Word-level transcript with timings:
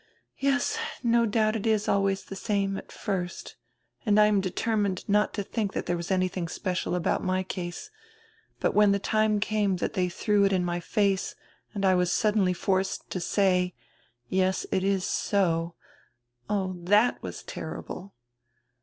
"Yes, 0.39 0.79
no 1.03 1.27
doubt 1.27 1.55
it 1.55 1.67
is 1.67 1.87
always 1.87 2.23
die 2.23 2.35
same 2.35 2.75
at 2.75 2.91
first, 2.91 3.55
and 4.03 4.19
I 4.19 4.25
am 4.25 4.41
determined 4.41 5.07
not 5.07 5.31
to 5.35 5.43
think 5.43 5.73
that 5.73 5.85
there 5.85 5.95
was 5.95 6.09
anything 6.09 6.47
special 6.47 6.95
about 6.95 7.23
my 7.23 7.43
case. 7.43 7.91
But 8.59 8.73
when 8.73 8.91
die 8.93 8.97
time 8.97 9.39
came 9.39 9.75
that 9.75 9.93
they 9.93 10.09
threw 10.09 10.43
it 10.43 10.53
into 10.53 10.65
my 10.65 10.79
face 10.79 11.35
and 11.75 11.85
I 11.85 11.93
was 11.93 12.11
suddenly 12.11 12.51
forced 12.53 13.11
to 13.11 13.19
say: 13.19 13.75
'y 14.27 14.39
es 14.39 14.65
> 14.69 14.71
it 14.71 14.83
is 14.83 15.05
so,' 15.05 15.75
oh, 16.49 16.73
tliatwas 16.83 17.43
terrible. 17.45 18.15